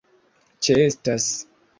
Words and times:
ĉeestas 0.67 1.29